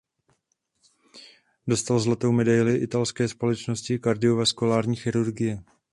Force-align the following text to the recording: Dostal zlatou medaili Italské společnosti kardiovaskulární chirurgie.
Dostal 1.67 1.99
zlatou 1.99 2.31
medaili 2.31 2.77
Italské 2.77 3.27
společnosti 3.27 3.99
kardiovaskulární 3.99 4.95
chirurgie. 4.95 5.63